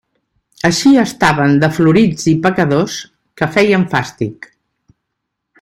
Així 0.69 0.93
estaven 1.01 1.53
de 1.65 1.69
florits 1.75 2.27
i 2.33 2.35
pecadors, 2.47 2.97
que 3.43 3.53
feien 3.59 3.89
fàstic. 3.93 4.53